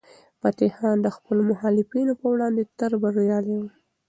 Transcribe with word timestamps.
فتح 0.41 0.71
خان 0.79 0.97
د 1.01 1.07
خپلو 1.15 1.41
مخالفینو 1.51 2.13
په 2.21 2.25
وړاندې 2.33 2.61
تل 2.77 2.91
بریالی 3.03 3.55
و. 3.59 3.63